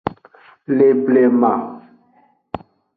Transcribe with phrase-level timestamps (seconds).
[0.79, 1.53] Le blema.